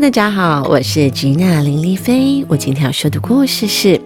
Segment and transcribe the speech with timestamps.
[0.00, 2.46] 大家好，我是吉娜林丽菲。
[2.48, 3.88] 我今天要说的故事是《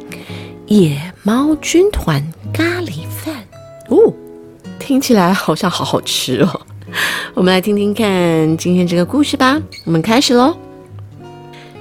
[0.67, 3.37] 野猫军团咖喱饭》
[3.95, 4.15] 哦，
[4.79, 6.61] 听起来好像好好吃哦。
[7.35, 9.61] 我们来听听看今天这个故事吧。
[9.85, 10.57] 我们开始喽。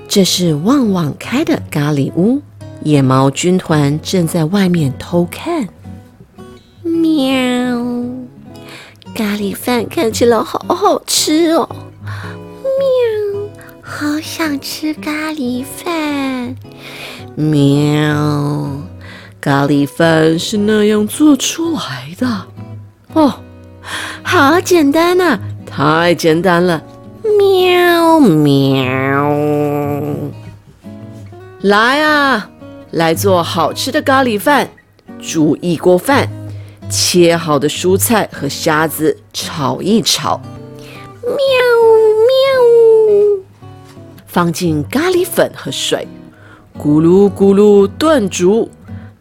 [0.10, 2.42] 这是旺旺开的咖喱屋，
[2.84, 5.70] 野猫军团正在外面偷看。
[6.84, 7.80] 喵，
[9.16, 11.68] 咖喱饭看起来好好吃哦。
[12.04, 13.31] 喵，
[13.92, 16.56] 好想吃咖喱饭。
[17.36, 18.82] 喵，
[19.42, 22.26] 咖喱饭是那样做出来的
[23.14, 23.34] 哦，
[24.24, 26.82] 好简单呐，太简单了。
[27.38, 28.86] 喵喵，
[31.62, 32.50] 来啊，
[32.92, 34.70] 来做好吃的咖喱饭，
[35.20, 36.30] 煮一锅饭，
[36.90, 40.42] 切好的蔬菜和虾子炒一炒。
[41.24, 41.38] 喵喵，
[44.32, 46.08] 放进咖喱粉和水，
[46.80, 48.72] 咕噜咕噜炖煮。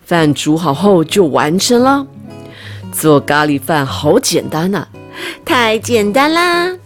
[0.04, 2.06] 饭煮好后就完成了。
[2.92, 4.86] 做咖喱饭好简单呐，
[5.44, 6.76] 太简单啦！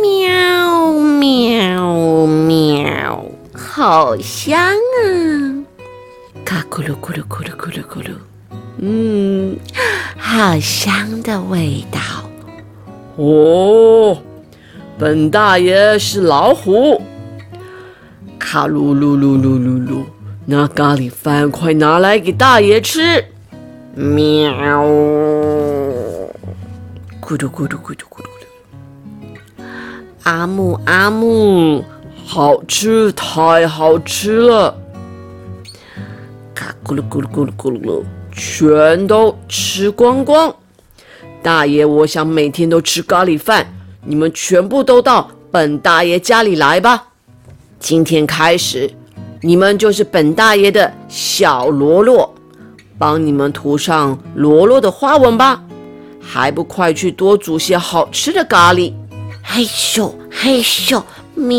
[0.00, 5.04] 喵喵喵，好香啊！
[6.46, 8.10] 嘎咕噜咕噜咕噜咕噜咕噜，
[8.78, 9.58] 嗯，
[10.16, 12.00] 好香的味道
[13.16, 14.16] 哦。
[14.98, 17.02] 本大爷是老虎，
[18.48, 20.04] 卡噜噜噜噜噜噜，
[20.44, 23.24] 那咖喱饭快拿来给大爷吃！
[23.96, 24.84] 喵，
[27.20, 29.64] 咕嘟咕嘟咕嘟咕嘟。
[30.22, 31.84] 阿木阿木，
[32.24, 34.72] 好吃，太好吃了！
[36.84, 40.54] 咕噜咕噜咕噜咕噜噜，全都吃光光。
[41.42, 43.66] 大爷，我想每天都吃咖喱饭，
[44.04, 47.08] 你们全部都到本大爷家里来吧。
[47.78, 48.90] 今天开始，
[49.42, 52.34] 你们就是本大爷的小罗罗，
[52.98, 55.62] 帮你们涂上罗罗的花纹吧。
[56.20, 58.92] 还不快去多煮些好吃的咖喱！
[59.42, 61.00] 嘿咻嘿咻，
[61.36, 61.54] 喵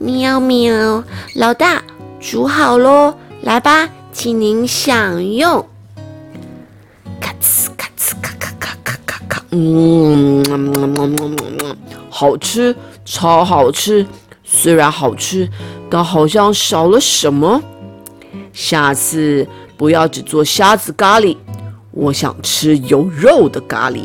[0.00, 1.82] 喵喵，老大
[2.18, 5.62] 煮好喽，来吧，请您享用。
[7.20, 10.42] 咔呲咔呲咔咔咔咔咔咔，嗯，
[12.18, 12.74] 好吃，
[13.04, 14.04] 超好吃。
[14.42, 15.48] 虽然好吃，
[15.88, 17.62] 但好像少了什么。
[18.52, 19.46] 下次
[19.76, 21.36] 不要只做虾子咖喱，
[21.92, 24.00] 我想吃有肉的咖喱。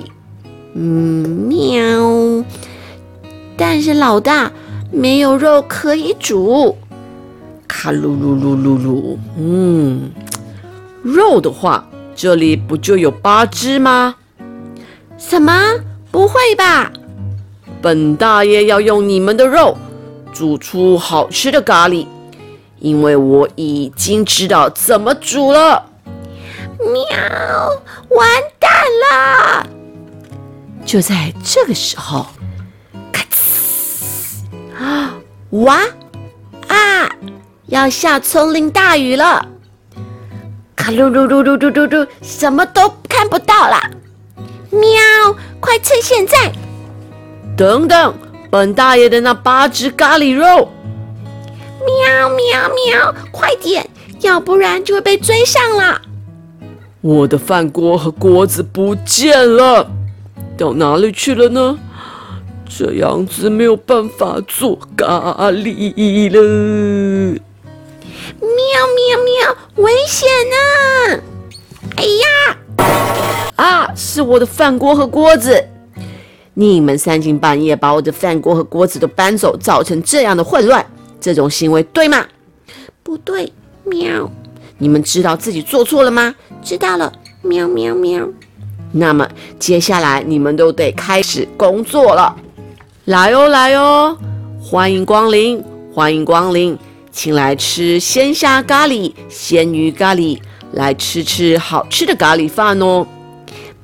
[0.75, 2.45] 嗯，喵。
[3.57, 4.51] 但是老大
[4.91, 6.77] 没有肉可以煮。
[7.67, 9.17] 卡噜噜噜噜噜。
[9.39, 10.11] 嗯，
[11.01, 14.13] 肉的话，这里不就有八只吗？
[15.17, 15.51] 什么？
[16.11, 16.91] 不会吧？
[17.83, 19.77] 本大爷要用你们的肉
[20.31, 22.07] 煮出好吃的咖喱，
[22.79, 25.85] 因为我已经知道怎么煮了。
[26.79, 27.19] 喵！
[28.07, 28.71] 完蛋
[29.11, 29.67] 了！
[30.85, 32.25] 就在这个时候，
[33.11, 34.81] 咔呲！
[34.81, 35.15] 啊，
[35.49, 35.81] 哇
[36.69, 37.09] 啊！
[37.65, 39.45] 要下丛林大雨了！
[40.73, 43.77] 卡噜噜噜噜噜噜噜，什么都看不到了。
[44.69, 45.35] 喵！
[45.59, 46.49] 快趁现在！
[47.63, 48.13] 等等，
[48.51, 50.69] 本大爷的那八只咖喱肉！
[51.79, 53.15] 喵喵喵！
[53.31, 56.01] 快点，要不然就会被追上了。
[56.99, 59.89] 我的饭锅和锅子不见了。
[60.57, 61.79] 到哪里去了呢？
[62.67, 66.41] 这样子没有办法做咖喱了。
[68.41, 68.59] 喵
[68.97, 69.55] 喵喵！
[69.77, 70.59] 危险啊！
[71.95, 72.57] 哎呀！
[73.55, 73.89] 啊！
[73.95, 75.69] 是我的饭锅和锅子！
[76.53, 80.85] 你们三更半夜把我的饭锅和锅子都搬走，造成这样的混乱，
[81.19, 82.25] 这种行为对吗？
[83.01, 83.51] 不对。
[83.85, 84.31] 喵！
[84.77, 86.33] 你们知道自己做错了吗？
[86.61, 87.11] 知道了。
[87.41, 88.25] 喵喵喵。
[88.91, 89.27] 那么
[89.57, 92.35] 接下来你们都得开始工作了，
[93.05, 94.17] 来哦来哦，
[94.61, 95.61] 欢迎光临
[95.93, 96.77] 欢迎光临，
[97.11, 100.39] 请来吃鲜虾咖喱、鲜鱼咖喱，
[100.73, 103.05] 来吃吃好吃的咖喱饭哦。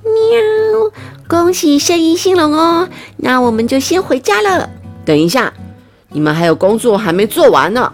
[0.03, 0.91] 喵，
[1.29, 4.67] 恭喜生意兴隆哦，那我们就先回家了。
[5.05, 5.53] 等一下，
[6.09, 7.93] 你们还有工作还没做完呢，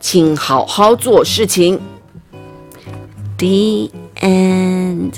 [0.00, 1.78] 请好好做事情。
[3.36, 3.90] The
[4.22, 5.12] end。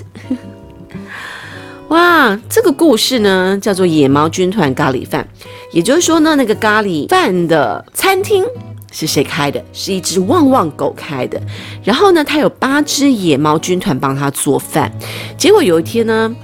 [1.90, 5.28] 哇，这个故事呢叫做《野猫军团咖喱饭》，
[5.70, 8.44] 也就是说呢，那个咖喱饭的餐厅
[8.90, 9.64] 是谁开的？
[9.72, 11.40] 是一只旺旺狗开的。
[11.84, 14.90] 然后呢，它有八只野猫军团帮它做饭。
[15.38, 16.34] 结果有一天呢，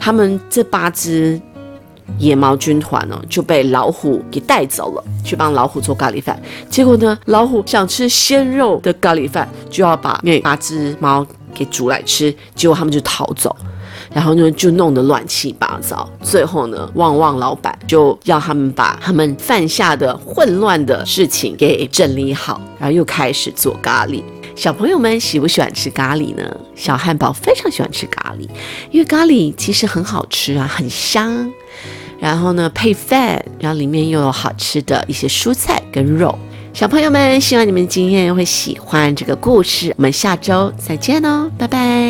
[0.00, 1.40] 他们这八只
[2.18, 6.40] 野猫军团呢就被老虎给带走了，去帮老虎做咖喱饭。
[6.68, 11.24] 结果呢，老虎想吃鲜肉的咖喱饭，就要把那八只猫
[11.54, 13.54] 给煮来吃，结果他们就逃走。
[14.12, 16.08] 然后呢，就弄得乱七八糟。
[16.20, 24.24] 最后呢，旺旺老板就要他们把他们犯下的混乱的事情给整理好，然后又开始做咖喱。
[24.60, 26.54] 小朋友们喜不喜欢吃咖喱呢？
[26.76, 28.46] 小汉堡非常喜欢吃咖喱，
[28.90, 31.50] 因为咖喱其实很好吃啊，很香。
[32.18, 36.38] 然后呢，配饭，然后里面又有好吃的一些蔬菜跟肉。
[36.74, 39.94] 小朋友们，希望你们今天会喜欢这个故事。
[39.96, 42.09] 我们下周再见哦，拜拜。